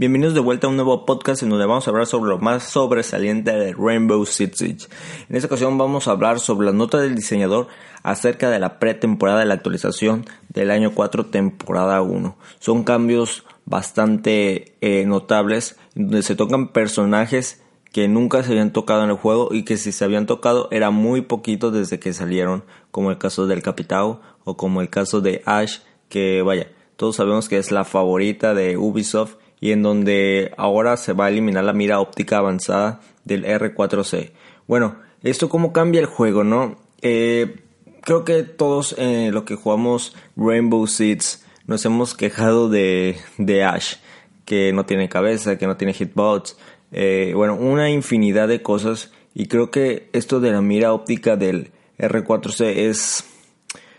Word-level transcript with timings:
Bienvenidos 0.00 0.32
de 0.32 0.40
vuelta 0.40 0.66
a 0.66 0.70
un 0.70 0.76
nuevo 0.76 1.04
podcast 1.04 1.42
en 1.42 1.50
donde 1.50 1.66
vamos 1.66 1.86
a 1.86 1.90
hablar 1.90 2.06
sobre 2.06 2.30
lo 2.30 2.38
más 2.38 2.62
sobresaliente 2.62 3.52
de 3.52 3.74
Rainbow 3.74 4.24
Six 4.24 4.56
Siege. 4.56 4.88
En 5.28 5.36
esta 5.36 5.46
ocasión 5.46 5.76
vamos 5.76 6.08
a 6.08 6.12
hablar 6.12 6.40
sobre 6.40 6.64
la 6.64 6.72
nota 6.72 6.96
del 6.96 7.14
diseñador 7.14 7.68
acerca 8.02 8.48
de 8.48 8.58
la 8.58 8.78
pretemporada 8.78 9.40
de 9.40 9.44
la 9.44 9.52
actualización 9.52 10.24
del 10.48 10.70
año 10.70 10.94
4 10.94 11.26
temporada 11.26 12.00
1. 12.00 12.34
Son 12.60 12.82
cambios 12.82 13.44
bastante 13.66 14.72
eh, 14.80 15.04
notables 15.04 15.76
donde 15.94 16.22
se 16.22 16.34
tocan 16.34 16.68
personajes 16.68 17.62
que 17.92 18.08
nunca 18.08 18.42
se 18.42 18.52
habían 18.52 18.72
tocado 18.72 19.04
en 19.04 19.10
el 19.10 19.16
juego 19.16 19.50
y 19.52 19.66
que 19.66 19.76
si 19.76 19.92
se 19.92 20.06
habían 20.06 20.24
tocado 20.24 20.68
era 20.70 20.90
muy 20.90 21.20
poquito 21.20 21.70
desde 21.70 21.98
que 21.98 22.14
salieron, 22.14 22.64
como 22.90 23.10
el 23.10 23.18
caso 23.18 23.46
del 23.46 23.62
Capitao 23.62 24.22
o 24.44 24.56
como 24.56 24.80
el 24.80 24.88
caso 24.88 25.20
de 25.20 25.42
Ash, 25.44 25.80
que 26.08 26.40
vaya, 26.40 26.68
todos 26.96 27.16
sabemos 27.16 27.50
que 27.50 27.58
es 27.58 27.70
la 27.70 27.84
favorita 27.84 28.54
de 28.54 28.78
Ubisoft 28.78 29.34
y 29.60 29.72
en 29.72 29.82
donde 29.82 30.52
ahora 30.56 30.96
se 30.96 31.12
va 31.12 31.26
a 31.26 31.28
eliminar 31.28 31.64
la 31.64 31.72
mira 31.72 32.00
óptica 32.00 32.38
avanzada 32.38 33.00
del 33.24 33.44
R4C. 33.44 34.32
Bueno, 34.66 34.96
esto 35.22 35.48
cómo 35.48 35.72
cambia 35.72 36.00
el 36.00 36.06
juego, 36.06 36.44
¿no? 36.44 36.78
Eh, 37.02 37.62
creo 38.00 38.24
que 38.24 38.42
todos 38.42 38.94
en 38.98 39.32
lo 39.34 39.44
que 39.44 39.56
jugamos 39.56 40.16
Rainbow 40.36 40.86
Six 40.86 41.44
nos 41.66 41.84
hemos 41.84 42.14
quejado 42.14 42.68
de, 42.68 43.16
de 43.38 43.64
Ash, 43.64 43.96
que 44.44 44.72
no 44.72 44.86
tiene 44.86 45.08
cabeza, 45.08 45.58
que 45.58 45.66
no 45.66 45.76
tiene 45.76 45.92
hitbox, 45.92 46.56
eh, 46.92 47.32
bueno, 47.36 47.54
una 47.54 47.90
infinidad 47.90 48.48
de 48.48 48.62
cosas 48.62 49.12
y 49.34 49.46
creo 49.46 49.70
que 49.70 50.08
esto 50.12 50.40
de 50.40 50.50
la 50.50 50.60
mira 50.60 50.92
óptica 50.92 51.36
del 51.36 51.70
R4C 51.98 52.76
es, 52.76 53.24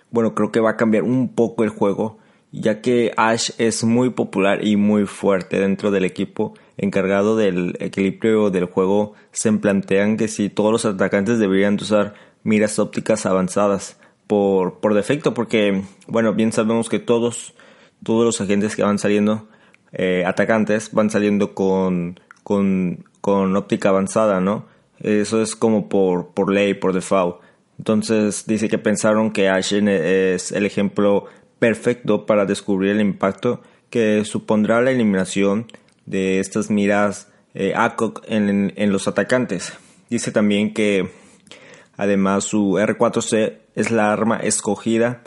bueno, 0.09 0.35
creo 0.35 0.51
que 0.51 0.59
va 0.59 0.71
a 0.71 0.77
cambiar 0.77 1.03
un 1.03 1.33
poco 1.33 1.63
el 1.63 1.69
juego 1.69 2.17
ya 2.51 2.81
que 2.81 3.13
Ash 3.17 3.51
es 3.57 3.83
muy 3.83 4.09
popular 4.09 4.65
y 4.65 4.75
muy 4.75 5.05
fuerte 5.05 5.59
dentro 5.59 5.91
del 5.91 6.05
equipo 6.05 6.53
encargado 6.77 7.35
del 7.35 7.75
equilibrio 7.79 8.49
del 8.49 8.65
juego, 8.65 9.13
se 9.31 9.51
plantean 9.53 10.17
que 10.17 10.27
si 10.27 10.49
todos 10.49 10.71
los 10.71 10.85
atacantes 10.85 11.39
deberían 11.39 11.75
usar 11.75 12.13
miras 12.43 12.79
ópticas 12.79 13.25
avanzadas 13.25 13.97
por, 14.27 14.79
por 14.79 14.93
defecto, 14.93 15.33
porque, 15.33 15.83
bueno, 16.07 16.33
bien 16.33 16.51
sabemos 16.51 16.89
que 16.89 16.99
todos, 16.99 17.53
todos 18.03 18.25
los 18.25 18.41
agentes 18.41 18.75
que 18.75 18.83
van 18.83 18.97
saliendo, 18.97 19.47
eh, 19.91 20.23
atacantes, 20.25 20.91
van 20.91 21.09
saliendo 21.09 21.53
con, 21.53 22.19
con, 22.43 23.05
con 23.21 23.55
óptica 23.55 23.89
avanzada, 23.89 24.41
¿no? 24.41 24.65
Eso 24.99 25.41
es 25.41 25.55
como 25.55 25.89
por, 25.89 26.29
por 26.33 26.51
ley, 26.51 26.73
por 26.73 26.93
default. 26.93 27.37
Entonces 27.77 28.45
dice 28.45 28.69
que 28.69 28.77
pensaron 28.77 29.31
que 29.31 29.49
Ash 29.49 29.73
es 29.73 30.51
el 30.51 30.65
ejemplo 30.65 31.25
perfecto 31.61 32.25
para 32.25 32.47
descubrir 32.47 32.89
el 32.89 33.01
impacto 33.01 33.61
que 33.91 34.25
supondrá 34.25 34.81
la 34.81 34.89
eliminación 34.89 35.67
de 36.07 36.39
estas 36.39 36.71
miras 36.71 37.27
eh, 37.53 37.73
ACOG 37.75 38.23
en, 38.25 38.91
los 38.91 39.07
atacantes. 39.07 39.73
Dice 40.09 40.31
también 40.31 40.73
que 40.73 41.11
además 41.97 42.45
su 42.45 42.79
R4C 42.79 43.59
es 43.75 43.91
la 43.91 44.11
arma 44.11 44.37
escogida 44.37 45.21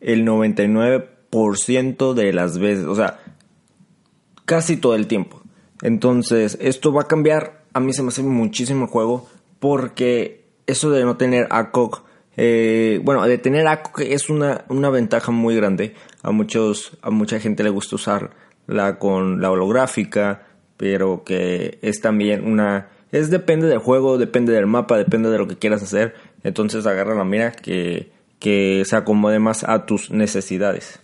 el 0.00 0.24
99% 0.24 2.14
de 2.14 2.32
las 2.32 2.56
veces, 2.56 2.86
o 2.86 2.94
sea, 2.94 3.20
casi 4.46 4.78
todo 4.78 4.94
el 4.94 5.06
tiempo. 5.06 5.42
Entonces, 5.82 6.56
esto 6.62 6.94
va 6.94 7.02
a 7.02 7.08
cambiar, 7.08 7.66
a 7.74 7.80
mí 7.80 7.92
se 7.92 8.02
me 8.02 8.08
hace 8.08 8.22
muchísimo 8.22 8.86
el 8.86 8.90
juego 8.90 9.28
porque 9.58 10.46
eso 10.66 10.90
de 10.90 11.04
no 11.04 11.18
tener 11.18 11.46
ACOG 11.50 12.03
eh, 12.36 13.00
bueno, 13.02 13.24
de 13.24 13.38
tener 13.38 13.66
ACO 13.66 14.02
es 14.02 14.28
una, 14.28 14.64
una 14.68 14.90
ventaja 14.90 15.30
muy 15.30 15.54
grande. 15.56 15.94
A 16.22 16.30
muchos, 16.30 16.96
a 17.02 17.10
mucha 17.10 17.38
gente 17.40 17.62
le 17.62 17.70
gusta 17.70 17.96
usarla 17.96 18.98
con 18.98 19.40
la 19.40 19.50
holográfica, 19.50 20.46
pero 20.76 21.22
que 21.24 21.78
es 21.82 22.00
también 22.00 22.44
una, 22.44 22.88
es 23.12 23.30
depende 23.30 23.68
del 23.68 23.78
juego, 23.78 24.18
depende 24.18 24.52
del 24.52 24.66
mapa, 24.66 24.96
depende 24.96 25.30
de 25.30 25.38
lo 25.38 25.46
que 25.46 25.56
quieras 25.56 25.82
hacer. 25.82 26.14
Entonces 26.42 26.86
agarra 26.86 27.14
la 27.14 27.24
mira 27.24 27.52
que, 27.52 28.10
que 28.38 28.82
se 28.84 28.96
acomode 28.96 29.38
más 29.38 29.64
a 29.64 29.86
tus 29.86 30.10
necesidades. 30.10 31.00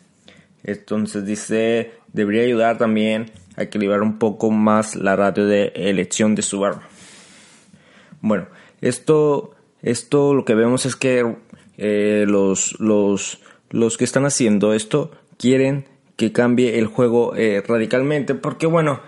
Entonces 0.65 1.25
dice, 1.25 1.93
debería 2.13 2.43
ayudar 2.43 2.77
también 2.77 3.31
a 3.57 3.63
equilibrar 3.63 4.03
un 4.03 4.19
poco 4.19 4.51
más 4.51 4.97
la 4.97 5.17
radio 5.17 5.47
de 5.47 5.73
elección 5.75 6.35
de 6.35 6.43
su 6.43 6.65
arma. 6.65 6.89
Bueno, 8.21 8.49
esto 8.81 9.55
esto 9.83 10.35
lo 10.35 10.45
que 10.45 10.55
vemos 10.55 10.87
es 10.87 10.97
que 10.97 11.37
eh, 11.79 12.25
los, 12.27 12.79
los, 12.79 13.41
los 13.71 13.97
que 13.97 14.05
están 14.05 14.27
haciendo 14.27 14.75
esto 14.75 15.13
quieren 15.39 15.87
que 16.17 16.33
cambie 16.33 16.79
el 16.79 16.87
juego 16.87 17.35
eh, 17.35 17.63
radicalmente 17.67 18.35
porque 18.35 18.67
bueno, 18.67 19.01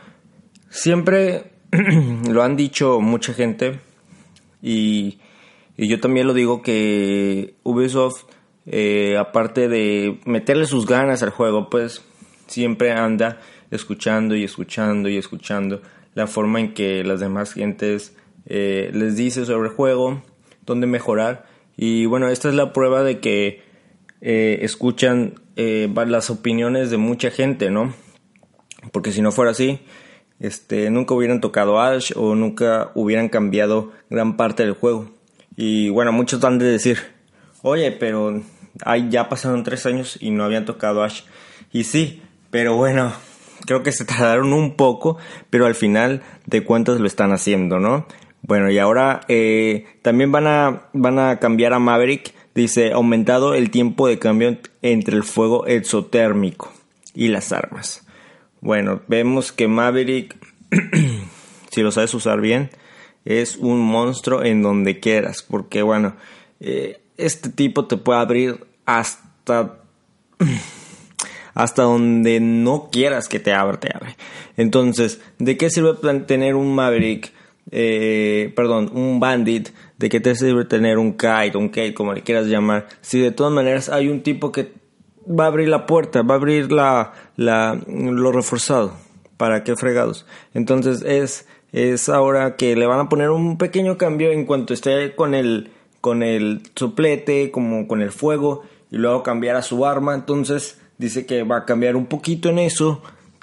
siempre 0.71 1.53
lo 2.31 2.43
han 2.43 2.57
dicho 2.57 3.01
mucha 3.01 3.35
gente 3.35 3.81
y, 4.63 5.19
y, 5.77 5.89
yo 5.89 6.01
también 6.01 6.27
lo 6.27 6.33
digo 6.33 6.63
que 6.63 7.57
Ubisoft 7.63 8.25
eh, 8.65 9.19
aparte 9.19 9.69
de 9.69 10.21
meterle 10.25 10.65
sus 10.65 10.87
ganas 10.87 11.23
al 11.23 11.31
juego 11.31 11.69
pues 11.69 12.03
siempre 12.47 12.93
anda 12.93 13.41
escuchando 13.71 14.35
y 14.35 14.45
escuchando 14.45 15.11
y 15.11 15.19
escuchando 15.19 15.83
la 16.15 16.27
forma 16.27 16.61
en 16.61 16.73
que 16.73 17.05
las 17.05 17.21
demás 17.21 17.53
gentes 17.53 18.17
les 18.45 19.17
dice 19.17 19.45
sobre 19.47 19.69
el 19.69 19.75
juego 19.75 20.23
dónde 20.65 20.87
mejorar. 20.87 21.45
Y 21.77 22.07
bueno, 22.07 22.29
esta 22.29 22.49
es 22.49 22.55
la 22.55 22.73
prueba 22.73 23.03
de 23.03 23.21
que 23.21 23.63
eh, 24.21 24.59
escuchan 24.63 25.35
eh, 25.57 25.93
las 26.07 26.31
opiniones 26.31 26.91
de 26.91 26.97
mucha 26.97 27.31
gente, 27.31 27.71
¿no? 27.71 27.95
Porque 28.93 29.13
si 29.13 29.23
no 29.23 29.33
fuera 29.33 29.53
así, 29.53 29.81
este, 30.41 30.91
nunca 30.91 31.15
hubieran 31.15 31.41
tocado 31.41 31.81
Ash 31.81 32.13
o 32.17 32.35
nunca 32.35 32.91
hubieran 32.95 33.29
cambiado 33.29 33.93
gran 34.11 34.37
parte 34.37 34.65
del 34.65 34.75
juego. 34.75 35.11
Y 35.57 35.89
bueno, 35.91 36.13
muchos 36.13 36.41
van 36.41 36.59
de 36.59 36.67
decir, 36.67 36.99
oye, 37.63 37.93
pero 37.93 38.43
ay, 38.85 39.09
ya 39.11 39.29
pasaron 39.29 39.63
tres 39.63 39.87
años 39.87 40.19
y 40.21 40.31
no 40.31 40.45
habían 40.45 40.65
tocado 40.65 41.03
Ash. 41.03 41.23
Y 41.73 41.85
sí, 41.85 42.23
pero 42.51 42.77
bueno, 42.77 43.13
creo 43.67 43.83
que 43.83 43.93
se 43.93 44.05
tardaron 44.07 44.53
un 44.53 44.77
poco, 44.77 45.19
pero 45.51 45.67
al 45.67 45.75
final 45.75 46.23
de 46.47 46.65
cuentas 46.65 47.01
lo 47.01 47.07
están 47.07 47.33
haciendo, 47.33 47.79
¿no? 47.79 48.07
Bueno, 48.43 48.71
y 48.71 48.79
ahora 48.79 49.21
eh, 49.29 49.87
también 50.03 50.33
van 50.33 50.47
a, 50.47 50.89
van 50.93 51.19
a 51.19 51.39
cambiar 51.39 51.73
a 51.73 51.79
Maverick. 51.79 52.35
Dice, 52.55 52.93
aumentado 52.93 53.55
el 53.55 53.71
tiempo 53.71 54.09
de 54.09 54.19
cambio 54.19 54.59
entre 54.83 55.17
el 55.17 55.23
fuego 55.23 55.67
exotérmico 55.67 56.73
y 57.15 57.29
las 57.29 57.53
armas. 57.53 58.05
Bueno, 58.61 59.01
vemos 59.09 59.53
que 59.53 59.69
Maverick, 59.69 60.37
si 61.71 61.83
lo 61.83 61.93
sabes 61.93 62.13
usar 62.15 62.41
bien, 62.41 62.71
es 63.25 63.57
un 63.57 63.81
monstruo 63.81 64.43
en 64.43 64.63
donde 64.63 65.01
quieras. 65.01 65.43
Porque 65.43 65.83
bueno, 65.83 66.17
eh, 66.61 67.01
este 67.17 67.49
tipo 67.49 67.87
te 67.87 67.97
puede 67.97 68.21
abrir 68.21 68.67
hasta... 68.85 69.79
hasta 71.55 71.83
donde 71.83 72.41
no 72.41 72.89
quieras 72.91 73.29
que 73.29 73.39
te 73.39 73.53
abra, 73.53 73.79
te 73.79 73.95
abre. 73.95 74.17
Entonces, 74.57 75.21
¿de 75.39 75.57
qué 75.57 75.71
sirve 75.71 75.95
tener 76.27 76.55
un 76.55 76.75
Maverick? 76.75 77.33
Eh, 77.71 78.53
perdón, 78.57 78.91
un 78.95 79.21
bandit, 79.21 79.71
de 79.99 80.09
que 80.09 80.21
te 80.21 80.35
sirve 80.35 80.65
tener 80.65 80.99
un 80.99 81.13
kite, 81.13 81.57
un 81.57 81.71
kite, 81.71 81.95
como 81.95 82.13
le 82.13 82.23
quieras 82.23 82.47
llamar, 82.47 82.89
si 83.01 83.21
de 83.21 83.31
todas 83.31 83.53
maneras 83.53 83.89
hay 83.89 84.09
un 84.09 84.23
tipo 84.23 84.51
que 84.51 84.73
va 85.29 85.45
a 85.45 85.47
abrir 85.47 85.69
la 85.69 85.87
puerta, 85.87 86.23
va 86.23 86.35
a 86.35 86.39
abrir 86.39 86.73
la, 86.73 87.13
la, 87.37 87.81
lo 87.87 88.33
reforzado, 88.33 88.95
para 89.37 89.65
que 89.65 89.77
fregados. 89.77 90.27
Entonces 90.55 91.03
es, 91.03 91.47
es 91.73 92.09
ahora 92.09 92.57
que 92.57 92.75
le 92.75 92.87
van 92.87 93.01
a 93.01 93.09
poner 93.09 93.31
un 93.31 93.59
pequeño 93.59 93.97
cambio 93.97 94.33
en 94.33 94.45
cuanto 94.45 94.75
esté 94.75 95.15
con 95.15 95.35
el, 95.35 95.71
con 96.01 96.23
el 96.23 96.63
soplete, 96.75 97.51
como 97.51 97.87
con 97.87 98.03
el 98.03 98.11
fuego, 98.11 98.63
y 98.91 98.97
luego 98.97 99.23
cambiar 99.23 99.57
a 99.57 99.63
su 99.63 99.87
arma, 99.87 100.15
entonces 100.15 100.81
dice 100.99 101.27
que 101.27 101.45
va 101.45 101.59
a 101.59 101.65
cambiar 101.65 101.97
un 101.97 102.07
poquito 102.07 102.51
en 102.51 102.59
eso 102.59 103.03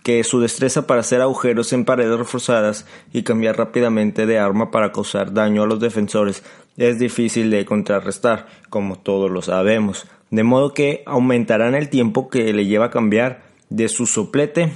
que 0.10 0.24
su 0.24 0.40
destreza 0.40 0.88
para 0.88 1.02
hacer 1.02 1.22
agujeros 1.22 1.72
en 1.72 1.86
paredes 1.86 2.18
reforzadas 2.18 2.88
y 3.14 3.22
cambiar 3.22 3.60
rápidamente 3.60 4.26
de 4.26 4.40
arma 4.40 4.72
para 4.72 4.92
causar 4.92 5.36
daño 5.36 5.62
a 5.62 5.68
los 5.68 5.80
defensores 5.80 6.44
es 6.78 6.98
difícil 6.98 7.52
de 7.52 7.64
contrarrestar, 7.64 8.48
como 8.72 8.98
todos 8.98 9.30
lo 9.30 9.44
sabemos, 9.44 10.08
de 10.32 10.42
modo 10.42 10.74
que 10.74 11.04
aumentarán 11.06 11.76
el 11.76 11.90
tiempo 11.90 12.28
que 12.28 12.52
le 12.54 12.66
lleva 12.66 12.86
a 12.86 12.90
cambiar 12.90 13.44
de 13.70 13.88
su 13.88 14.08
soplete 14.08 14.72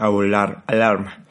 a 0.00 0.08
volar 0.08 0.64
al 0.66 0.82
arma. 0.82 1.26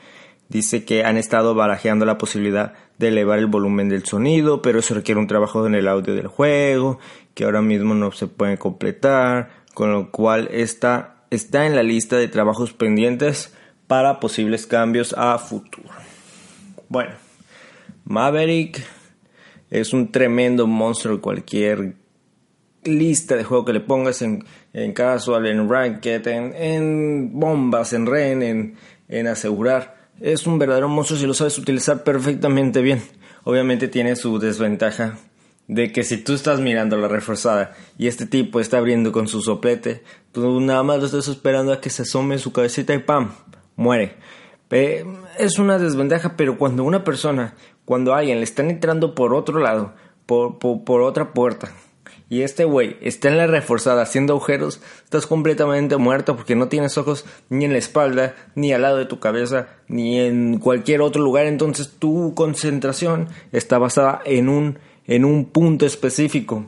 Dice 0.47 0.85
que 0.85 1.03
han 1.03 1.17
estado 1.17 1.53
barajeando 1.53 2.05
la 2.05 2.17
posibilidad 2.17 2.71
de 2.99 3.09
elevar 3.09 3.37
el 3.37 3.47
volumen 3.47 3.89
del 3.89 4.05
sonido, 4.05 4.61
pero 4.61 4.79
eso 4.79 4.93
requiere 4.93 5.19
un 5.19 5.27
trabajo 5.27 5.67
en 5.67 5.75
el 5.75 5.89
audio 5.89 6.15
del 6.15 6.27
juego, 6.27 6.99
que 7.33 7.43
ahora 7.43 7.61
mismo 7.61 7.95
no 7.95 8.13
se 8.13 8.27
puede 8.27 8.57
completar, 8.57 9.49
con 9.73 9.91
lo 9.91 10.09
cual 10.09 10.47
está 10.53 11.20
está 11.31 11.65
en 11.65 11.75
la 11.75 11.81
lista 11.81 12.17
de 12.17 12.27
trabajos 12.27 12.73
pendientes 12.73 13.53
para 13.87 14.19
posibles 14.19 14.67
cambios 14.67 15.15
a 15.17 15.37
futuro. 15.39 15.89
Bueno, 16.89 17.13
Maverick 18.03 18.83
es 19.69 19.93
un 19.93 20.11
tremendo 20.11 20.67
monstruo 20.67 21.21
cualquier 21.21 21.95
lista 22.83 23.35
de 23.35 23.45
juego 23.45 23.63
que 23.63 23.73
le 23.73 23.79
pongas 23.79 24.21
en, 24.21 24.43
casual, 24.93 25.47
en 25.47 25.69
ranked, 25.69 26.27
en, 26.27 26.53
en 26.53 27.39
bombas, 27.39 27.93
en 27.93 28.05
ren, 28.05 28.43
en, 28.43 28.75
en 29.07 29.27
asegurar. 29.27 30.09
es 30.19 30.45
un 30.45 30.59
verdadero 30.59 30.89
monstruo 30.89 31.17
si 31.17 31.25
lo 31.25 31.33
sabes 31.33 31.57
utilizar 31.57 32.03
perfectamente 32.03 32.81
bien. 32.81 33.01
Obviamente 33.43 33.87
tiene 33.87 34.15
su 34.15 34.37
desventaja 34.37 35.17
de 35.67 35.91
que 35.91 36.03
si 36.03 36.17
tú 36.17 36.33
estás 36.33 36.59
mirando 36.59 36.97
la 36.97 37.07
reforzada 37.07 37.73
y 37.97 38.07
este 38.07 38.25
tipo 38.25 38.59
está 38.59 38.77
abriendo 38.77 39.11
con 39.11 39.27
su 39.27 39.41
soplete, 39.41 40.03
tú 40.31 40.59
nada 40.59 40.83
más 40.83 40.99
lo 40.99 41.05
estás 41.05 41.27
esperando 41.27 41.71
a 41.73 41.81
que 41.81 41.89
se 41.89 42.01
asome 42.01 42.37
su 42.37 42.51
cabecita 42.51 42.93
y 42.93 42.99
¡pam! 42.99 43.31
muere. 43.75 44.15
Es 45.37 45.59
una 45.59 45.77
desventaja, 45.77 46.37
pero 46.37 46.57
cuando 46.57 46.85
una 46.85 47.03
persona, 47.03 47.55
cuando 47.83 48.13
alguien 48.13 48.37
le 48.37 48.45
están 48.45 48.69
entrando 48.69 49.15
por 49.15 49.33
otro 49.33 49.59
lado, 49.59 49.93
por, 50.25 50.59
por, 50.59 51.01
otra 51.01 51.33
puerta, 51.33 51.73
y 52.29 52.43
este 52.43 52.63
güey 52.63 52.95
está 53.01 53.27
en 53.27 53.37
la 53.37 53.47
reforzada 53.47 54.01
haciendo 54.01 54.31
agujeros, 54.31 54.79
estás 55.03 55.27
completamente 55.27 55.97
muerto 55.97 56.37
porque 56.37 56.55
no 56.55 56.69
tienes 56.69 56.97
ojos 56.97 57.25
ni 57.49 57.65
en 57.65 57.73
la 57.73 57.79
espalda, 57.79 58.33
ni 58.55 58.71
al 58.71 58.83
lado 58.83 58.95
de 58.95 59.05
tu 59.05 59.19
cabeza, 59.19 59.67
ni 59.89 60.17
en 60.17 60.57
cualquier 60.59 61.01
otro 61.01 61.21
lugar. 61.21 61.47
Entonces 61.47 61.91
tu 61.99 62.33
concentración 62.33 63.27
está 63.51 63.77
basada 63.77 64.21
en 64.23 64.47
un, 64.47 64.79
en 65.07 65.25
un 65.25 65.45
punto 65.45 65.85
específico. 65.85 66.65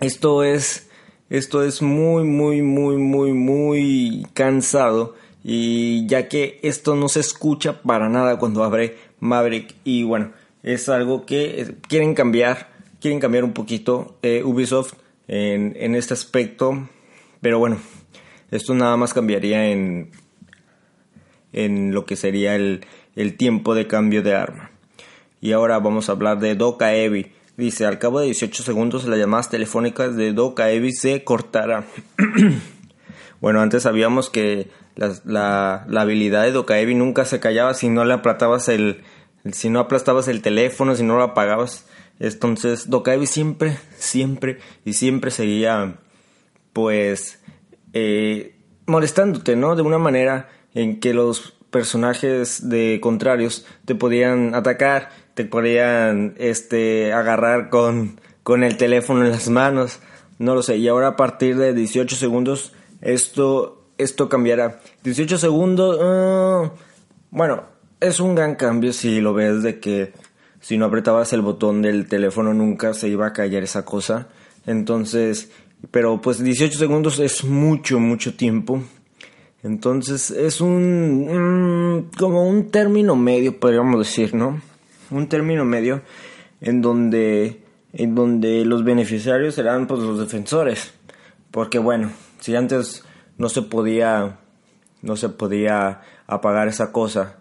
Esto 0.00 0.42
es, 0.42 0.88
esto 1.30 1.62
es 1.62 1.82
muy, 1.82 2.24
muy, 2.24 2.62
muy, 2.62 2.96
muy, 2.96 3.32
muy 3.32 4.26
cansado 4.34 5.14
y 5.42 6.06
ya 6.06 6.28
que 6.28 6.58
esto 6.62 6.96
no 6.96 7.08
se 7.08 7.20
escucha 7.20 7.82
para 7.82 8.08
nada 8.08 8.38
cuando 8.38 8.64
abre 8.64 8.96
Maverick 9.20 9.74
y 9.84 10.02
bueno, 10.02 10.32
es 10.62 10.88
algo 10.88 11.26
que 11.26 11.60
eh, 11.60 11.74
quieren 11.86 12.14
cambiar, 12.14 12.72
quieren 13.00 13.20
cambiar 13.20 13.44
un 13.44 13.52
poquito 13.52 14.16
eh, 14.22 14.42
Ubisoft 14.42 14.94
en, 15.28 15.76
en, 15.78 15.94
este 15.94 16.14
aspecto, 16.14 16.88
pero 17.40 17.58
bueno, 17.58 17.78
esto 18.50 18.74
nada 18.74 18.96
más 18.96 19.14
cambiaría 19.14 19.70
en, 19.70 20.10
en 21.52 21.92
lo 21.92 22.06
que 22.06 22.16
sería 22.16 22.56
el, 22.56 22.84
el 23.16 23.36
tiempo 23.36 23.74
de 23.74 23.86
cambio 23.86 24.22
de 24.22 24.34
arma. 24.34 24.70
Y 25.40 25.52
ahora 25.52 25.78
vamos 25.78 26.08
a 26.08 26.12
hablar 26.12 26.38
de 26.38 26.54
Doka 26.54 26.94
Evi. 26.94 27.32
Dice, 27.56 27.86
al 27.86 27.98
cabo 27.98 28.20
de 28.20 28.26
18 28.26 28.62
segundos 28.62 29.04
las 29.06 29.18
llamadas 29.18 29.48
telefónicas 29.48 30.16
de 30.16 30.32
Doka 30.32 30.70
Evi 30.70 30.92
se 30.92 31.22
cortará. 31.22 31.84
bueno, 33.40 33.60
antes 33.60 33.84
sabíamos 33.84 34.28
que 34.28 34.68
la, 34.96 35.84
la, 35.88 36.00
habilidad 36.00 36.44
de 36.44 36.52
Dokaevi 36.52 36.94
nunca 36.94 37.24
se 37.24 37.40
callaba 37.40 37.74
si 37.74 37.88
no 37.88 38.04
le 38.04 38.14
aplastabas 38.14 38.68
el, 38.68 39.02
si 39.52 39.70
no 39.70 39.80
aplastabas 39.80 40.28
el 40.28 40.42
teléfono, 40.42 40.94
si 40.94 41.02
no 41.02 41.16
lo 41.16 41.22
apagabas. 41.24 41.86
Entonces 42.20 42.88
Dokaevi 42.90 43.26
siempre, 43.26 43.76
siempre 43.96 44.58
y 44.84 44.92
siempre 44.92 45.30
seguía 45.30 45.96
pues 46.72 47.40
eh, 47.92 48.56
molestándote, 48.86 49.56
¿no? 49.56 49.74
De 49.74 49.82
una 49.82 49.98
manera 49.98 50.48
en 50.74 51.00
que 51.00 51.14
los 51.14 51.54
personajes 51.70 52.68
de 52.68 53.00
contrarios 53.02 53.66
te 53.84 53.96
podían 53.96 54.54
atacar, 54.54 55.10
te 55.34 55.44
podían 55.44 56.34
este 56.38 57.12
agarrar 57.12 57.70
con, 57.70 58.20
con 58.42 58.64
el 58.64 58.76
teléfono 58.76 59.24
en 59.24 59.30
las 59.30 59.48
manos, 59.48 60.00
no 60.38 60.54
lo 60.54 60.62
sé. 60.62 60.76
Y 60.76 60.88
ahora 60.88 61.08
a 61.08 61.16
partir 61.16 61.56
de 61.56 61.74
18 61.74 62.16
segundos 62.16 62.72
esto 63.00 63.84
esto 63.98 64.28
cambiará. 64.28 64.80
18 65.02 65.38
segundos, 65.38 65.98
ah, 66.00 66.72
bueno, 67.30 67.64
es 68.00 68.20
un 68.20 68.34
gran 68.34 68.54
cambio 68.54 68.92
si 68.92 69.20
lo 69.20 69.34
ves 69.34 69.62
de 69.62 69.80
que 69.80 70.12
si 70.60 70.78
no 70.78 70.86
apretabas 70.86 71.32
el 71.32 71.42
botón 71.42 71.82
del 71.82 72.08
teléfono 72.08 72.54
nunca 72.54 72.94
se 72.94 73.08
iba 73.08 73.26
a 73.26 73.32
callar 73.32 73.62
esa 73.62 73.84
cosa. 73.84 74.28
Entonces, 74.66 75.50
pero 75.90 76.20
pues 76.20 76.42
18 76.42 76.78
segundos 76.78 77.18
es 77.18 77.44
mucho, 77.44 78.00
mucho 78.00 78.34
tiempo. 78.34 78.82
Entonces 79.62 80.30
es 80.30 80.60
un, 80.60 82.06
mm, 82.06 82.10
como 82.18 82.48
un 82.48 82.70
término 82.70 83.16
medio, 83.16 83.58
podríamos 83.58 83.98
decir, 83.98 84.34
¿no? 84.34 84.60
Un 85.10 85.28
término 85.28 85.64
medio 85.64 86.02
en 86.60 86.80
donde, 86.80 87.62
en 87.92 88.14
donde 88.14 88.64
los 88.64 88.84
beneficiarios 88.84 89.54
serán 89.54 89.86
pues 89.86 90.00
los 90.00 90.18
defensores. 90.18 90.94
Porque 91.50 91.78
bueno, 91.78 92.10
si 92.40 92.56
antes 92.56 93.04
no 93.38 93.48
se 93.48 93.62
podía, 93.62 94.38
no 95.02 95.16
se 95.16 95.28
podía 95.28 96.00
apagar 96.26 96.68
esa 96.68 96.90
cosa 96.92 97.36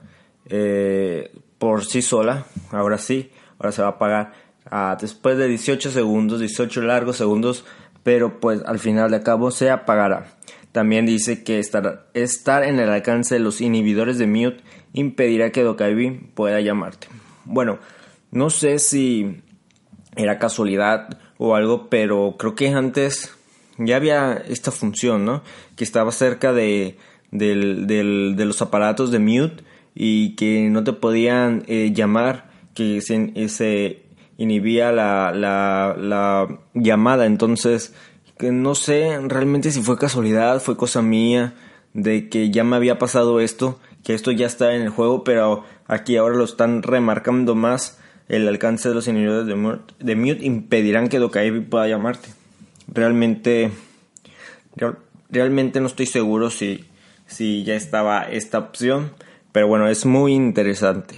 eh, 0.45 1.31
por 1.57 1.85
sí 1.85 2.01
sola. 2.01 2.45
Ahora 2.71 2.97
sí, 2.97 3.31
ahora 3.59 3.71
se 3.71 3.81
va 3.81 3.87
a 3.89 3.91
apagar 3.91 4.33
ah, 4.69 4.97
después 4.99 5.37
de 5.37 5.47
18 5.47 5.91
segundos, 5.91 6.39
18 6.39 6.81
largos 6.81 7.17
segundos, 7.17 7.65
pero 8.03 8.39
pues 8.39 8.61
al 8.65 8.79
final 8.79 9.11
de 9.11 9.23
cabo 9.23 9.51
se 9.51 9.69
apagará. 9.69 10.35
También 10.71 11.05
dice 11.05 11.43
que 11.43 11.59
estar, 11.59 12.07
estar 12.13 12.63
en 12.63 12.79
el 12.79 12.89
alcance 12.89 13.35
de 13.35 13.39
los 13.39 13.61
inhibidores 13.61 14.17
de 14.17 14.27
mute 14.27 14.63
impedirá 14.91 15.51
que 15.51 15.63
Dokaibi 15.63 16.31
pueda 16.33 16.59
llamarte. 16.61 17.07
Bueno, 17.45 17.79
no 18.31 18.49
sé 18.49 18.79
si 18.79 19.41
era 20.15 20.39
casualidad 20.39 21.19
o 21.37 21.55
algo, 21.55 21.89
pero 21.89 22.35
creo 22.37 22.55
que 22.55 22.69
antes 22.69 23.35
ya 23.77 23.95
había 23.95 24.33
esta 24.33 24.71
función, 24.71 25.25
¿no? 25.25 25.43
Que 25.75 25.83
estaba 25.83 26.11
cerca 26.11 26.53
de, 26.53 26.97
de 27.31 28.45
los 28.45 28.61
aparatos 28.61 29.11
de 29.11 29.19
mute 29.19 29.63
y 29.95 30.35
que 30.35 30.69
no 30.69 30.83
te 30.83 30.93
podían 30.93 31.63
eh, 31.67 31.91
llamar, 31.93 32.49
que 32.73 33.01
se, 33.01 33.49
se 33.49 34.03
inhibía 34.37 34.91
la, 34.91 35.31
la, 35.33 35.95
la, 35.97 36.59
llamada. 36.73 37.25
Entonces, 37.25 37.93
que 38.37 38.51
no 38.51 38.75
sé 38.75 39.19
realmente 39.27 39.71
si 39.71 39.81
fue 39.81 39.97
casualidad, 39.97 40.59
fue 40.59 40.77
cosa 40.77 41.01
mía, 41.01 41.53
de 41.93 42.29
que 42.29 42.49
ya 42.49 42.63
me 42.63 42.75
había 42.75 42.97
pasado 42.97 43.39
esto, 43.39 43.79
que 44.03 44.13
esto 44.13 44.31
ya 44.31 44.47
está 44.47 44.73
en 44.73 44.81
el 44.81 44.89
juego, 44.89 45.23
pero 45.23 45.63
aquí 45.87 46.17
ahora 46.17 46.35
lo 46.35 46.43
están 46.43 46.83
remarcando 46.83 47.55
más. 47.55 47.99
El 48.29 48.47
alcance 48.47 48.89
de 48.89 48.95
los 48.95 49.07
inhibidores 49.07 49.45
de 49.47 50.15
mute, 50.15 50.45
impedirán 50.45 51.09
que 51.09 51.19
Dokaibi 51.19 51.59
pueda 51.59 51.87
llamarte 51.87 52.29
realmente 52.87 53.71
realmente 55.29 55.79
no 55.79 55.87
estoy 55.87 56.05
seguro 56.05 56.49
si, 56.49 56.85
si 57.27 57.63
ya 57.63 57.75
estaba 57.75 58.23
esta 58.23 58.59
opción, 58.59 59.13
pero 59.51 59.67
bueno, 59.67 59.87
es 59.87 60.05
muy 60.05 60.33
interesante. 60.33 61.15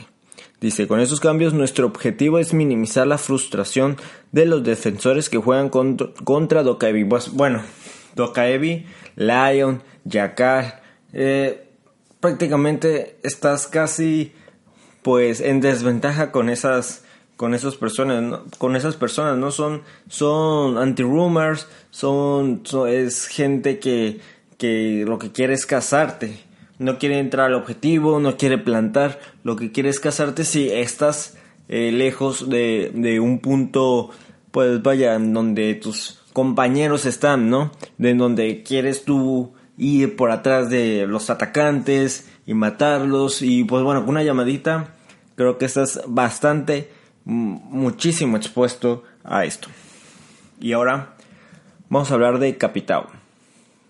Dice, 0.62 0.88
con 0.88 1.00
esos 1.00 1.20
cambios 1.20 1.54
nuestro 1.54 1.86
objetivo 1.86 2.40
es 2.40 2.54
minimizar 2.54 3.06
la 3.06 3.18
frustración 3.18 3.98
de 4.32 4.46
los 4.46 4.64
defensores 4.64 5.30
que 5.30 5.38
juegan 5.38 5.70
contra, 5.70 6.08
contra 6.24 6.64
Dokaevi. 6.64 7.06
Pues, 7.06 7.32
bueno, 7.32 7.62
Dokaevi, 8.16 8.86
Lion, 9.16 9.84
Yakar, 10.06 10.82
eh, 11.14 11.68
prácticamente 12.20 13.18
estás 13.22 13.68
casi 13.68 14.34
pues 15.06 15.40
en 15.40 15.62
desventaja 15.62 16.32
con 16.32 16.50
esas 16.50 17.04
con 17.36 17.52
personas, 17.52 18.40
con 18.58 18.76
esas 18.76 18.96
personas, 18.96 19.38
¿no? 19.38 19.52
Son, 19.52 19.84
son 20.10 20.80
anti-rumors, 20.80 21.68
son, 21.92 22.64
es 22.90 23.28
gente 23.28 23.78
que, 23.78 24.20
que 24.58 25.04
lo 25.06 25.20
que 25.20 25.32
quiere 25.32 25.54
es 25.54 25.68
casarte. 25.68 26.40
No 26.80 26.98
quiere 26.98 27.20
entrar 27.20 27.46
al 27.48 27.54
objetivo, 27.54 28.20
no 28.20 28.36
quiere 28.36 28.58
plantar, 28.58 29.20
lo 29.44 29.56
que 29.56 29.72
quiere 29.72 29.90
es 29.90 30.00
casarte 30.00 30.44
si 30.44 30.70
estás 30.70 31.38
eh, 31.70 31.92
lejos 31.92 32.50
de, 32.50 32.92
de 32.96 33.20
un 33.20 33.38
punto, 33.38 34.10
pues 34.50 34.82
vaya, 34.82 35.20
donde 35.20 35.76
tus 35.76 36.20
compañeros 36.34 37.06
están, 37.06 37.52
¿no? 37.52 37.70
De 38.00 38.16
donde 38.16 38.64
quieres 38.64 39.06
tú 39.06 39.54
ir 39.78 40.16
por 40.16 40.32
atrás 40.32 40.72
de 40.72 41.06
los 41.06 41.30
atacantes 41.30 42.28
y 42.48 42.56
matarlos 42.56 43.44
y 43.44 43.66
pues 43.66 43.84
bueno, 43.84 44.02
con 44.02 44.10
una 44.10 44.24
llamadita 44.24 44.95
creo 45.36 45.58
que 45.58 45.66
estás 45.66 46.02
bastante 46.08 46.90
muchísimo 47.26 48.38
expuesto 48.38 49.04
a 49.24 49.46
esto. 49.46 49.70
Y 50.60 50.74
ahora 50.74 51.16
vamos 51.90 52.12
a 52.12 52.14
hablar 52.14 52.40
de 52.40 52.58
Capitao. 52.58 53.08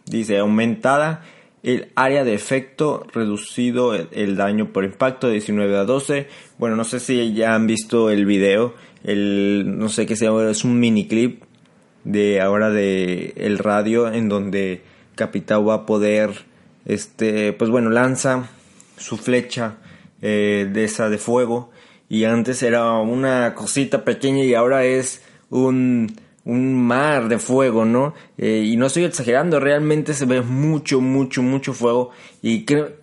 Dice, 0.05 0.37
aumentada 0.37 1.23
el 1.63 1.91
área 1.95 2.23
de 2.23 2.35
efecto, 2.35 3.07
reducido 3.11 3.95
el, 3.95 4.35
daño 4.35 4.71
por 4.71 4.83
impacto 4.83 5.27
de 5.27 5.33
19 5.33 5.77
a 5.77 5.83
12. 5.83 6.27
Bueno, 6.59 6.75
no 6.75 6.83
sé 6.83 6.99
si 6.99 7.33
ya 7.33 7.55
han 7.55 7.65
visto 7.65 8.11
el 8.11 8.25
video, 8.25 8.75
el, 9.03 9.77
no 9.77 9.89
sé 9.89 10.05
qué 10.05 10.15
se 10.15 10.25
llama, 10.25 10.49
es 10.49 10.63
un 10.63 10.79
mini 10.79 11.07
clip 11.07 11.43
de 12.03 12.39
ahora 12.39 12.69
de 12.69 13.33
el 13.35 13.57
radio 13.57 14.11
en 14.13 14.29
donde 14.29 14.83
Capitao 15.15 15.65
va 15.65 15.73
a 15.73 15.85
poder, 15.87 16.45
este, 16.85 17.51
pues 17.53 17.71
bueno, 17.71 17.89
lanza 17.89 18.47
su 18.97 19.17
flecha 19.17 19.77
eh, 20.27 20.67
de 20.73 20.85
esa 20.85 21.07
de 21.07 21.19
fuego 21.19 21.69
y 22.09 22.23
antes 22.23 22.63
era 22.63 22.93
una 22.93 23.53
cosita 23.53 24.03
pequeña 24.03 24.43
y 24.43 24.55
ahora 24.55 24.83
es 24.83 25.21
un, 25.51 26.15
un 26.45 26.81
mar 26.81 27.27
de 27.27 27.37
fuego, 27.37 27.85
¿no? 27.85 28.15
Eh, 28.39 28.63
y 28.65 28.75
no 28.75 28.87
estoy 28.87 29.03
exagerando, 29.03 29.59
realmente 29.59 30.15
se 30.15 30.25
ve 30.25 30.41
mucho, 30.41 30.99
mucho, 30.99 31.43
mucho 31.43 31.73
fuego 31.73 32.09
y 32.41 32.65
creo, 32.65 32.93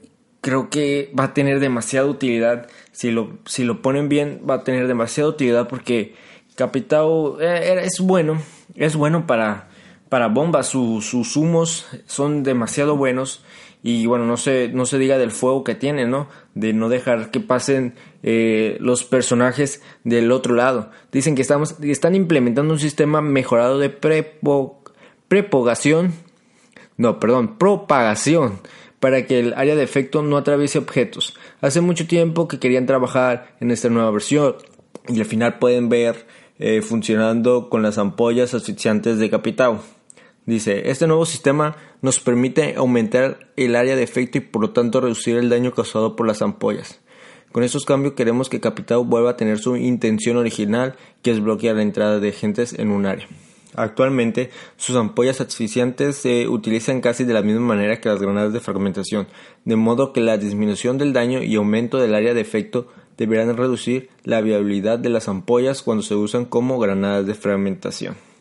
creo 0.40 0.68
que 0.68 1.12
va 1.16 1.26
a 1.26 1.34
tener 1.34 1.60
demasiada 1.60 2.08
utilidad. 2.08 2.66
Si 2.90 3.12
lo, 3.12 3.38
si 3.46 3.62
lo 3.62 3.82
ponen 3.82 4.08
bien, 4.08 4.40
va 4.48 4.54
a 4.54 4.64
tener 4.64 4.88
demasiada 4.88 5.30
utilidad 5.30 5.68
porque 5.68 6.16
Capitao 6.56 7.40
eh, 7.40 7.84
es 7.84 8.00
bueno, 8.00 8.42
es 8.74 8.96
bueno 8.96 9.28
para, 9.28 9.68
para 10.12 10.28
bombas. 10.28 10.66
sus 10.66 11.37
humos 11.37 11.87
son 12.04 12.42
demasiado 12.42 12.99
buenos 12.99 13.42
y 13.83 14.04
bueno, 14.04 14.26
no 14.26 14.37
se, 14.37 14.69
no 14.69 14.85
se 14.85 14.99
diga 14.99 15.16
del 15.16 15.31
fuego 15.31 15.64
que 15.64 15.75
tienen, 15.75 16.11
¿no? 16.11 16.28
De 16.54 16.75
no 16.75 16.90
dejar 16.90 17.31
que 17.31 17.40
pasen 17.40 17.95
eh, 18.23 18.76
los 18.78 19.04
personajes 19.04 19.81
del 20.04 20.31
otro 20.31 20.54
lado. 20.54 20.90
Dicen 21.12 21.35
que 21.35 21.40
estamos, 21.40 21.76
están 21.81 22.14
implementando 22.14 22.75
un 22.75 22.78
sistema 22.78 23.23
mejorado 23.23 23.78
de 23.78 23.88
prepo, 23.88 24.83
prepogación, 25.28 26.12
no, 26.99 27.19
perdón, 27.19 27.57
propagación 27.57 28.61
para 29.00 29.25
que 29.25 29.38
el 29.38 29.54
área 29.54 29.76
de 29.76 29.83
efecto 29.83 30.21
no 30.21 30.37
atraviese 30.37 30.76
objetos. 30.76 31.38
Hace 31.62 31.81
mucho 31.81 32.07
tiempo 32.07 32.49
que 32.49 32.59
querían 32.59 32.85
trabajar 32.85 33.57
en 33.61 33.71
esta 33.71 33.88
nueva 33.88 34.11
versión 34.11 34.57
y 35.09 35.21
al 35.21 35.26
final 35.26 35.59
pueden 35.59 35.88
ver 35.88 36.26
eh, 36.59 36.83
funcionando 36.83 37.71
con 37.71 37.81
las 37.83 37.97
ampollas 37.97 38.52
asfixiantes 38.52 39.19
de 39.19 39.31
Capitao. 39.31 39.81
Dice, 40.44 40.90
este 40.90 41.06
nuevo 41.06 41.25
sistema 41.25 41.76
nos 42.00 42.18
permite 42.18 42.75
aumentar 42.76 43.50
el 43.56 43.76
área 43.76 43.94
de 43.94 44.02
efecto 44.02 44.38
y 44.38 44.40
por 44.40 44.62
lo 44.62 44.70
tanto 44.70 45.00
reducir 45.00 45.37
el 45.37 45.49
daño 45.49 45.72
causado 45.72 46.16
por 46.16 46.26
las 46.26 46.42
ampollas. 46.42 47.00
Con 47.52 47.62
estos 47.62 47.84
cambios 47.84 48.14
queremos 48.14 48.49
que 48.49 48.61
Capitao 48.61 49.04
vuelva 49.04 49.30
a 49.30 49.37
tener 49.37 49.58
su 49.58 49.76
intención 49.76 50.37
original, 50.38 50.96
que 51.22 51.30
es 51.30 51.40
bloquear 51.40 51.76
la 51.76 51.82
entrada 51.82 52.18
de 52.18 52.32
gentes 52.32 52.72
en 52.72 52.90
un 52.90 53.06
área. 53.06 53.28
Actualmente, 53.75 54.50
sus 54.76 54.96
ampollas 54.96 55.40
asfixiantes 55.40 56.16
se 56.16 56.49
utilizan 56.49 57.00
casi 57.00 57.25
de 57.25 57.34
la 57.34 57.42
misma 57.42 57.61
manera 57.61 58.00
que 58.00 58.08
las 58.08 58.20
granadas 58.20 58.52
de 58.52 58.61
fragmentación, 58.61 59.28
de 59.64 59.76
modo 59.76 60.12
que 60.12 60.20
la 60.20 60.38
disminución 60.38 60.99
del 60.99 61.12
daño 61.12 61.42
y 61.42 61.54
aumento 61.54 61.99
del 61.99 62.14
área 62.14 62.34
de 62.34 62.40
efecto 62.40 62.88
deberán 63.16 63.56
reducir 63.56 64.08
la 64.25 64.40
viabilidad 64.40 64.99
de 64.99 65.11
las 65.11 65.28
ampollas 65.28 65.82
cuando 65.82 66.02
se 66.02 66.16
usan 66.16 66.46
como 66.46 66.78
granadas 66.78 67.26
de 67.26 67.34
fragmentación. 67.34 68.31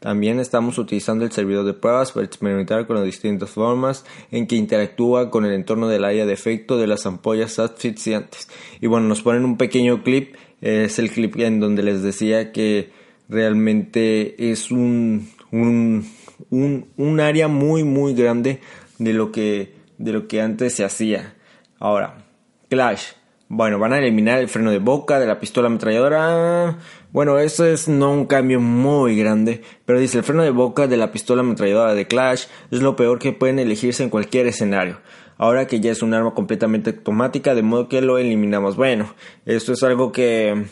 También 0.00 0.38
estamos 0.38 0.78
utilizando 0.78 1.24
el 1.24 1.32
servidor 1.32 1.64
de 1.64 1.74
pruebas 1.74 2.12
para 2.12 2.24
experimentar 2.24 2.86
con 2.86 2.96
las 2.96 3.04
distintas 3.04 3.50
formas 3.50 4.04
en 4.30 4.46
que 4.46 4.54
interactúa 4.54 5.30
con 5.30 5.44
el 5.44 5.52
entorno 5.52 5.88
del 5.88 6.04
área 6.04 6.24
de 6.24 6.32
efecto 6.32 6.78
de 6.78 6.86
las 6.86 7.04
ampollas 7.04 7.58
asfixiantes. 7.58 8.48
Y 8.80 8.86
bueno, 8.86 9.08
nos 9.08 9.22
ponen 9.22 9.44
un 9.44 9.56
pequeño 9.56 10.04
clip, 10.04 10.36
es 10.60 10.98
el 10.98 11.10
clip 11.10 11.36
en 11.38 11.58
donde 11.58 11.82
les 11.82 12.02
decía 12.02 12.52
que 12.52 12.92
realmente 13.28 14.50
es 14.50 14.70
un, 14.70 15.28
un, 15.50 16.06
un, 16.50 17.20
área 17.20 17.48
muy 17.48 17.82
muy 17.82 18.14
grande 18.14 18.60
de 18.98 19.12
lo 19.12 19.32
que, 19.32 19.74
de 19.98 20.12
lo 20.12 20.28
que 20.28 20.40
antes 20.40 20.74
se 20.74 20.84
hacía. 20.84 21.34
Ahora, 21.80 22.24
Clash. 22.68 23.12
Bueno, 23.50 23.78
van 23.78 23.94
a 23.94 23.98
eliminar 23.98 24.38
el 24.40 24.48
freno 24.48 24.70
de 24.70 24.78
boca 24.78 25.18
de 25.18 25.26
la 25.26 25.40
pistola 25.40 25.68
ametralladora. 25.68 26.76
Bueno, 27.10 27.38
eso 27.38 27.64
es 27.64 27.88
no 27.88 28.12
un 28.12 28.26
cambio 28.26 28.60
muy 28.60 29.16
grande, 29.16 29.62
pero 29.86 29.98
dice 29.98 30.18
el 30.18 30.24
freno 30.24 30.42
de 30.42 30.50
boca 30.50 30.86
de 30.86 30.98
la 30.98 31.10
pistola 31.10 31.40
ametralladora 31.40 31.94
de 31.94 32.06
Clash 32.06 32.44
es 32.70 32.82
lo 32.82 32.96
peor 32.96 33.18
que 33.18 33.32
pueden 33.32 33.58
elegirse 33.58 34.02
en 34.02 34.10
cualquier 34.10 34.46
escenario. 34.46 34.98
Ahora 35.38 35.66
que 35.66 35.80
ya 35.80 35.90
es 35.90 36.02
un 36.02 36.12
arma 36.12 36.34
completamente 36.34 36.90
automática, 36.90 37.54
de 37.54 37.62
modo 37.62 37.88
que 37.88 38.02
lo 38.02 38.18
eliminamos. 38.18 38.76
Bueno, 38.76 39.14
esto 39.46 39.72
es 39.72 39.82
algo 39.82 40.12
que 40.12 40.66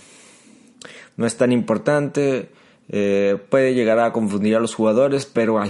no 1.16 1.24
es 1.24 1.36
tan 1.38 1.52
importante, 1.52 2.50
eh, 2.90 3.38
puede 3.48 3.74
llegar 3.74 3.98
a 3.98 4.12
confundir 4.12 4.56
a 4.56 4.60
los 4.60 4.74
jugadores, 4.74 5.24
pero 5.24 5.62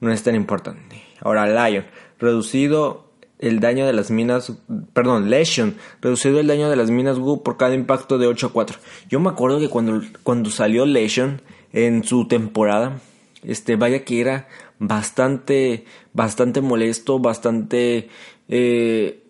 no 0.00 0.10
es 0.10 0.22
tan 0.22 0.34
importante. 0.34 1.02
Ahora, 1.20 1.68
Lion, 1.68 1.84
reducido 2.18 3.03
el 3.44 3.60
daño 3.60 3.86
de 3.86 3.92
las 3.92 4.10
minas, 4.10 4.52
perdón, 4.92 5.28
Lesion, 5.28 5.76
reducido 6.00 6.40
el 6.40 6.46
daño 6.46 6.70
de 6.70 6.76
las 6.76 6.90
minas 6.90 7.18
Gu 7.18 7.42
por 7.42 7.56
cada 7.56 7.74
impacto 7.74 8.18
de 8.18 8.26
8 8.26 8.46
a 8.46 8.52
4. 8.52 8.78
Yo 9.08 9.20
me 9.20 9.28
acuerdo 9.28 9.58
que 9.58 9.68
cuando, 9.68 10.00
cuando 10.22 10.50
salió 10.50 10.86
Lesion 10.86 11.42
en 11.72 12.04
su 12.04 12.26
temporada, 12.26 13.00
este, 13.42 13.76
vaya 13.76 14.04
que 14.04 14.20
era 14.20 14.48
bastante, 14.78 15.84
bastante 16.14 16.60
molesto, 16.62 17.18
bastante, 17.18 18.08
eh, 18.48 19.22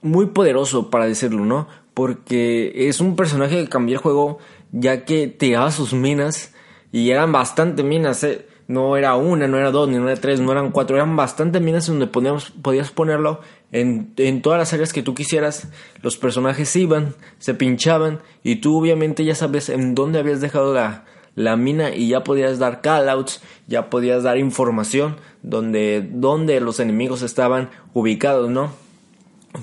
muy 0.00 0.26
poderoso 0.26 0.88
para 0.90 1.06
decirlo, 1.06 1.44
¿no? 1.44 1.68
Porque 1.92 2.88
es 2.88 3.00
un 3.00 3.16
personaje 3.16 3.62
que 3.62 3.68
cambió 3.68 3.96
el 3.96 4.02
juego 4.02 4.38
ya 4.72 5.04
que 5.04 5.26
tiraba 5.26 5.70
sus 5.72 5.92
minas 5.92 6.54
y 6.92 7.10
eran 7.10 7.32
bastante 7.32 7.82
minas, 7.82 8.24
¿eh? 8.24 8.46
No 8.70 8.96
era 8.96 9.16
una, 9.16 9.48
no 9.48 9.58
era 9.58 9.72
dos, 9.72 9.88
ni 9.88 9.96
no 9.96 10.08
era 10.08 10.20
tres, 10.20 10.38
no 10.38 10.52
eran 10.52 10.70
cuatro, 10.70 10.94
eran 10.94 11.16
bastantes 11.16 11.60
minas 11.60 11.88
donde 11.88 12.06
podías 12.06 12.92
ponerlo 12.92 13.40
en, 13.72 14.12
en, 14.16 14.42
todas 14.42 14.60
las 14.60 14.72
áreas 14.72 14.92
que 14.92 15.02
tú 15.02 15.12
quisieras. 15.12 15.66
Los 16.02 16.16
personajes 16.16 16.76
iban, 16.76 17.16
se 17.40 17.54
pinchaban 17.54 18.20
y 18.44 18.56
tú 18.56 18.78
obviamente 18.78 19.24
ya 19.24 19.34
sabes 19.34 19.70
en 19.70 19.96
dónde 19.96 20.20
habías 20.20 20.40
dejado 20.40 20.72
la, 20.72 21.04
la 21.34 21.56
mina 21.56 21.92
y 21.92 22.10
ya 22.10 22.22
podías 22.22 22.60
dar 22.60 22.80
callouts, 22.80 23.42
ya 23.66 23.90
podías 23.90 24.22
dar 24.22 24.38
información 24.38 25.16
donde, 25.42 26.08
donde 26.08 26.60
los 26.60 26.78
enemigos 26.78 27.22
estaban 27.22 27.70
ubicados, 27.92 28.50
¿no? 28.50 28.70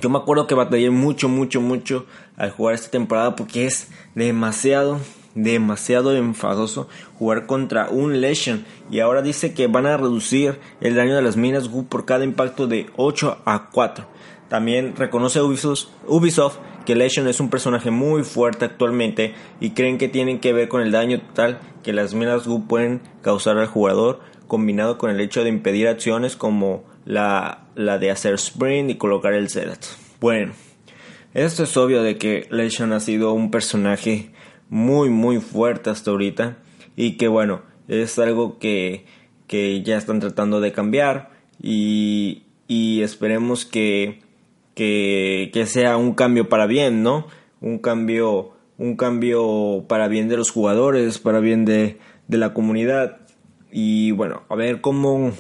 Yo 0.01 0.09
me 0.09 0.17
acuerdo 0.17 0.47
que 0.47 0.55
batallé 0.55 0.89
mucho, 0.89 1.29
mucho, 1.29 1.61
mucho 1.61 2.05
al 2.35 2.51
jugar 2.51 2.75
esta 2.75 2.91
temporada 2.91 3.37
porque 3.37 3.67
es 3.67 3.87
demasiado, 4.15 4.99
demasiado 5.37 6.15
enfadoso 6.15 6.89
jugar 7.19 7.45
contra 7.45 7.89
un 7.89 8.21
Lesion 8.21 8.65
y 8.89 8.99
ahora 8.99 9.21
dice 9.21 9.53
que 9.53 9.67
van 9.67 9.85
a 9.85 9.95
reducir 9.95 10.59
el 10.81 10.95
daño 10.95 11.15
de 11.15 11.21
las 11.21 11.37
minas 11.37 11.69
Gu 11.69 11.85
por 11.85 12.05
cada 12.05 12.23
impacto 12.23 12.67
de 12.67 12.87
8 12.97 13.37
a 13.45 13.69
4. 13.71 14.05
También 14.49 14.95
reconoce 14.95 15.41
Ubisoft, 15.41 16.57
que 16.85 16.95
Lesion 16.95 17.27
es 17.27 17.39
un 17.39 17.49
personaje 17.49 17.91
muy 17.91 18.23
fuerte 18.23 18.65
actualmente 18.65 19.35
y 19.59 19.71
creen 19.71 19.97
que 19.97 20.07
tienen 20.07 20.39
que 20.39 20.53
ver 20.53 20.69
con 20.69 20.81
el 20.81 20.91
daño 20.91 21.19
total 21.19 21.59
que 21.83 21.93
las 21.93 22.13
minas 22.13 22.47
Gu 22.47 22.67
pueden 22.67 23.01
causar 23.21 23.57
al 23.57 23.67
jugador 23.67 24.19
combinado 24.47 24.97
con 24.97 25.11
el 25.11 25.19
hecho 25.19 25.43
de 25.43 25.49
impedir 25.49 25.87
acciones 25.87 26.35
como 26.35 26.83
la, 27.05 27.67
la 27.75 27.99
de 27.99 28.09
hacer 28.09 28.33
sprint 28.35 28.89
y 28.89 28.95
colocar 28.95 29.33
el 29.33 29.49
set. 29.49 29.85
Bueno, 30.19 30.53
esto 31.33 31.63
es 31.63 31.77
obvio 31.77 32.01
de 32.01 32.17
que 32.17 32.47
Lesion 32.49 32.93
ha 32.93 32.99
sido 32.99 33.33
un 33.33 33.51
personaje 33.51 34.31
muy 34.69 35.09
muy 35.09 35.39
fuerte 35.39 35.89
hasta 35.89 36.11
ahorita. 36.11 36.57
Y 36.95 37.17
que 37.17 37.27
bueno, 37.27 37.61
es 37.87 38.17
algo 38.19 38.59
que, 38.59 39.05
que 39.47 39.81
ya 39.83 39.97
están 39.97 40.19
tratando 40.19 40.61
de 40.61 40.71
cambiar. 40.71 41.31
Y, 41.61 42.43
y 42.67 43.01
esperemos 43.01 43.65
que, 43.65 44.19
que, 44.75 45.49
que, 45.53 45.65
sea 45.65 45.97
un 45.97 46.13
cambio 46.13 46.49
para 46.49 46.67
bien, 46.67 47.03
¿no? 47.03 47.27
Un 47.61 47.79
cambio, 47.79 48.51
un 48.77 48.95
cambio 48.95 49.85
para 49.87 50.07
bien 50.07 50.27
de 50.27 50.37
los 50.37 50.51
jugadores, 50.51 51.19
para 51.19 51.39
bien 51.39 51.65
de, 51.65 51.97
de 52.27 52.37
la 52.37 52.53
comunidad. 52.53 53.17
Y 53.71 54.11
bueno, 54.11 54.43
a 54.49 54.55
ver 54.55 54.81
cómo, 54.81 55.31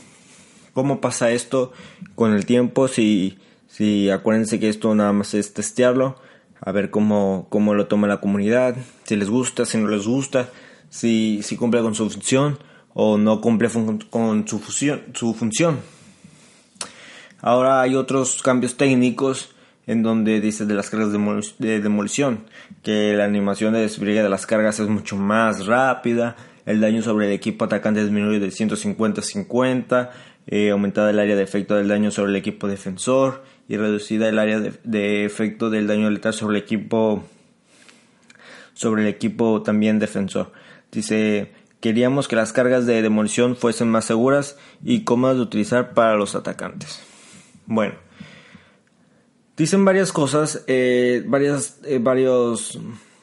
cómo 0.73 1.01
pasa 1.01 1.31
esto 1.31 1.71
con 2.15 2.33
el 2.33 2.45
tiempo, 2.45 2.87
si, 2.87 3.37
si 3.67 4.09
acuérdense 4.09 4.59
que 4.59 4.69
esto 4.69 4.93
nada 4.95 5.13
más 5.13 5.33
es 5.33 5.53
testearlo 5.53 6.17
a 6.61 6.71
ver 6.71 6.89
cómo, 6.89 7.47
cómo 7.49 7.73
lo 7.73 7.87
toma 7.87 8.07
la 8.07 8.21
comunidad, 8.21 8.75
si 9.03 9.15
les 9.15 9.29
gusta, 9.29 9.65
si 9.65 9.77
no 9.77 9.87
les 9.87 10.05
gusta, 10.05 10.49
si, 10.89 11.41
si 11.43 11.55
cumple 11.55 11.81
con 11.81 11.95
su 11.95 12.09
función 12.09 12.59
o 12.93 13.17
no 13.17 13.41
cumple 13.41 13.69
con 14.09 14.47
su, 14.47 14.59
su 15.13 15.33
función. 15.33 15.79
Ahora 17.41 17.81
hay 17.81 17.95
otros 17.95 18.41
cambios 18.41 18.77
técnicos 18.77 19.53
en 19.85 20.03
donde 20.03 20.41
dice 20.41 20.65
de 20.65 20.73
las 20.73 20.89
cargas 20.89 21.11
de 21.11 21.79
demolición, 21.79 22.45
que 22.83 23.13
la 23.13 23.23
animación 23.23 23.73
de 23.73 23.81
despliegue 23.81 24.21
de 24.21 24.29
las 24.29 24.45
cargas 24.45 24.79
es 24.79 24.89
mucho 24.89 25.15
más 25.15 25.65
rápida, 25.65 26.35
el 26.65 26.81
daño 26.81 27.01
sobre 27.01 27.27
el 27.27 27.31
equipo 27.31 27.63
atacante 27.63 28.03
disminuye 28.03 28.39
de 28.39 28.51
150 28.51 29.21
a 29.21 29.23
50, 29.23 30.11
eh, 30.47 30.71
aumentada 30.71 31.09
el 31.11 31.19
área 31.19 31.37
de 31.37 31.43
efecto 31.43 31.75
del 31.75 31.87
daño 31.87 32.11
sobre 32.11 32.31
el 32.31 32.35
equipo 32.35 32.67
defensor 32.67 33.43
y 33.67 33.77
reducida 33.77 34.29
el 34.29 34.39
área 34.39 34.59
de, 34.59 35.25
efecto 35.25 35.69
del 35.69 35.87
daño 35.87 36.09
letal 36.09 36.33
sobre 36.33 36.57
el 36.57 36.63
equipo 36.63 37.23
sobre 38.73 39.01
el 39.01 39.07
equipo 39.07 39.63
también 39.63 39.97
defensor. 39.97 40.51
Dice, 40.91 41.51
queríamos 41.79 42.27
que 42.27 42.35
las 42.35 42.53
cargas 42.53 42.85
de 42.85 43.01
demolición 43.01 43.55
fuesen 43.55 43.89
más 43.89 44.05
seguras 44.05 44.57
y 44.83 45.03
cómodas 45.03 45.37
de 45.37 45.41
utilizar 45.41 45.95
para 45.95 46.15
los 46.15 46.35
atacantes. 46.35 47.01
Bueno, 47.65 47.95
dicen 49.57 49.83
varias 49.83 50.11
cosas, 50.11 50.63
eh, 50.67 51.23
varias, 51.25 51.79
eh, 51.85 51.97
varios, 51.99 52.79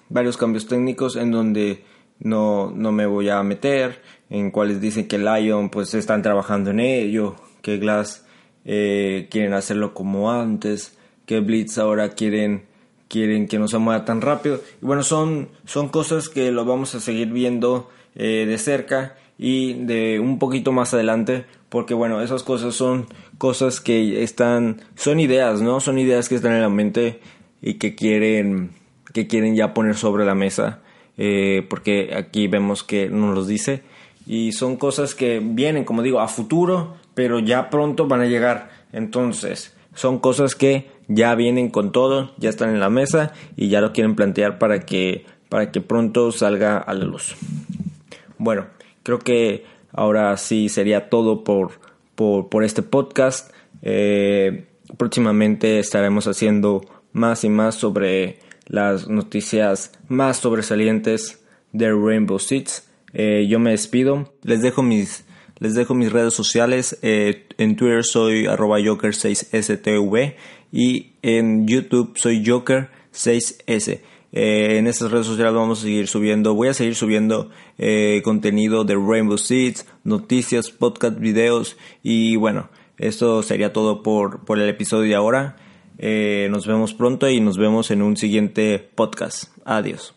varios 0.08 0.36
cambios 0.36 0.66
técnicos 0.66 1.14
en 1.14 1.30
donde 1.30 1.84
no, 2.18 2.72
no 2.74 2.90
me 2.90 3.06
voy 3.06 3.28
a 3.28 3.42
meter, 3.44 4.02
en 4.30 4.50
cuales 4.50 4.80
dicen 4.80 5.06
que 5.06 5.18
Lion 5.18 5.70
pues 5.70 5.94
están 5.94 6.22
trabajando 6.22 6.70
en 6.70 6.80
ello, 6.80 7.36
que 7.62 7.78
Glass 7.78 8.23
eh, 8.64 9.28
quieren 9.30 9.54
hacerlo 9.54 9.94
como 9.94 10.30
antes, 10.30 10.96
que 11.26 11.40
Blitz 11.40 11.78
ahora 11.78 12.10
quieren 12.10 12.64
quieren 13.08 13.46
que 13.46 13.58
no 13.58 13.68
se 13.68 13.78
mueva 13.78 14.04
tan 14.04 14.20
rápido. 14.20 14.60
Y 14.82 14.86
bueno, 14.86 15.04
son, 15.04 15.48
son 15.66 15.88
cosas 15.88 16.28
que 16.28 16.50
lo 16.50 16.64
vamos 16.64 16.94
a 16.96 17.00
seguir 17.00 17.28
viendo 17.28 17.88
eh, 18.16 18.44
de 18.46 18.58
cerca 18.58 19.16
y 19.38 19.74
de 19.74 20.18
un 20.20 20.38
poquito 20.38 20.72
más 20.72 20.94
adelante, 20.94 21.44
porque 21.68 21.94
bueno, 21.94 22.22
esas 22.22 22.42
cosas 22.42 22.74
son 22.74 23.06
cosas 23.38 23.80
que 23.80 24.22
están, 24.22 24.80
son 24.96 25.20
ideas, 25.20 25.60
¿no? 25.60 25.80
Son 25.80 25.98
ideas 25.98 26.28
que 26.28 26.34
están 26.34 26.52
en 26.54 26.62
la 26.62 26.68
mente 26.68 27.20
y 27.62 27.74
que 27.74 27.94
quieren, 27.94 28.70
que 29.12 29.26
quieren 29.26 29.54
ya 29.54 29.74
poner 29.74 29.96
sobre 29.96 30.24
la 30.24 30.34
mesa, 30.34 30.80
eh, 31.16 31.64
porque 31.68 32.14
aquí 32.16 32.48
vemos 32.48 32.82
que 32.82 33.08
nos 33.08 33.34
los 33.34 33.46
dice 33.46 33.82
y 34.26 34.52
son 34.52 34.76
cosas 34.76 35.14
que 35.14 35.40
vienen, 35.40 35.84
como 35.84 36.02
digo, 36.02 36.20
a 36.20 36.28
futuro, 36.28 36.96
pero 37.14 37.38
ya 37.38 37.70
pronto 37.70 38.06
van 38.06 38.20
a 38.20 38.26
llegar. 38.26 38.70
Entonces, 38.92 39.74
son 39.94 40.18
cosas 40.18 40.54
que 40.54 40.90
ya 41.08 41.34
vienen 41.34 41.70
con 41.70 41.92
todo, 41.92 42.32
ya 42.36 42.50
están 42.50 42.70
en 42.70 42.80
la 42.80 42.90
mesa 42.90 43.32
y 43.56 43.68
ya 43.68 43.80
lo 43.80 43.92
quieren 43.92 44.16
plantear 44.16 44.58
para 44.58 44.80
que, 44.80 45.26
para 45.48 45.70
que 45.70 45.80
pronto 45.80 46.32
salga 46.32 46.78
a 46.78 46.94
la 46.94 47.04
luz. 47.04 47.36
Bueno, 48.38 48.66
creo 49.02 49.18
que 49.18 49.64
ahora 49.92 50.36
sí 50.36 50.68
sería 50.68 51.08
todo 51.08 51.44
por, 51.44 51.72
por, 52.14 52.64
este 52.64 52.82
podcast. 52.82 53.52
Eh, 53.82 54.66
próximamente 54.96 55.78
estaremos 55.78 56.26
haciendo 56.26 56.82
más 57.12 57.44
y 57.44 57.48
más 57.48 57.76
sobre 57.76 58.40
las 58.66 59.08
noticias 59.08 59.92
más 60.08 60.38
sobresalientes 60.38 61.44
de 61.72 61.90
Rainbow 61.92 62.38
Six. 62.38 62.88
Eh, 63.12 63.46
yo 63.48 63.58
me 63.58 63.70
despido. 63.70 64.32
Les 64.42 64.62
dejo 64.62 64.82
mis, 64.82 65.24
les 65.64 65.74
dejo 65.74 65.94
mis 65.94 66.12
redes 66.12 66.34
sociales. 66.34 66.98
Eh, 67.00 67.46
en 67.56 67.74
Twitter 67.74 68.04
soy 68.04 68.44
arroba 68.46 68.78
joker6stv 68.80 70.34
y 70.70 71.12
en 71.22 71.66
YouTube 71.66 72.12
soy 72.16 72.44
joker6s. 72.44 74.00
Eh, 74.32 74.76
en 74.76 74.86
estas 74.86 75.10
redes 75.10 75.26
sociales 75.26 75.54
vamos 75.54 75.78
a 75.78 75.82
seguir 75.82 76.06
subiendo, 76.06 76.54
voy 76.54 76.68
a 76.68 76.74
seguir 76.74 76.94
subiendo 76.94 77.48
contenido 78.22 78.84
de 78.84 78.94
Rainbow 78.94 79.38
Six, 79.38 79.86
noticias, 80.04 80.70
podcast, 80.70 81.18
videos 81.18 81.78
y 82.02 82.36
bueno, 82.36 82.68
esto 82.98 83.42
sería 83.42 83.72
todo 83.72 84.02
por, 84.02 84.44
por 84.44 84.58
el 84.58 84.68
episodio 84.68 85.08
de 85.08 85.14
ahora. 85.14 85.56
nos 86.50 86.66
vemos 86.66 86.92
pronto 86.92 87.30
y 87.30 87.40
nos 87.40 87.56
vemos 87.56 87.90
en 87.90 88.02
un 88.02 88.18
siguiente 88.18 88.78
podcast. 88.94 89.44
Adiós. 89.64 90.14